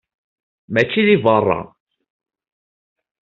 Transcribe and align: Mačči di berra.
Mačči 0.73 1.01
di 1.07 1.17
berra. 1.23 1.59